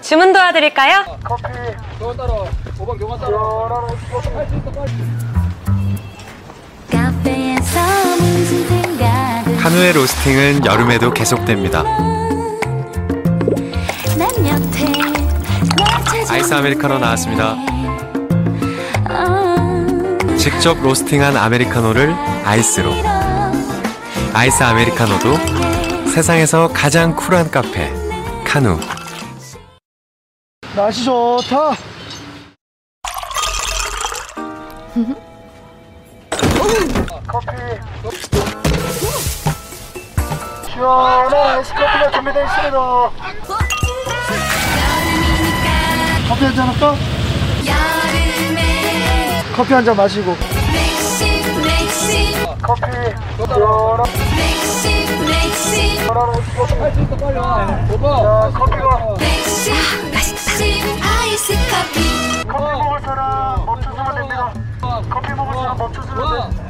[0.00, 1.04] 주문 도와드릴까요?
[1.24, 1.42] 커피
[1.98, 2.48] 교환 따로
[2.78, 3.86] 5번 교환 따로
[9.58, 11.82] 한우의 로스팅은 여름에도 계속됩니다.
[16.28, 17.56] 아이스 아메리카노 나왔습니다.
[19.10, 22.92] 어, 직접 로스팅한 아메리카노를 아이스로.
[24.32, 25.36] 아이스 아메리카노도
[26.10, 27.92] 세상에서 가장 쿨한 카페
[28.44, 28.78] 카누.
[30.76, 31.74] 날씨 좋다.
[37.26, 37.46] 커피
[40.72, 42.78] 시원한 아이스 커피가 준비되어 있습니다
[46.28, 46.94] 커피 한잔 할까?
[49.56, 50.36] 커피 한 잔 마시고.
[52.62, 52.82] 커피.
[53.54, 54.04] 시원한
[57.36, 59.16] 와 5번 자 커피가
[65.56, 66.65] 사람 멈춰주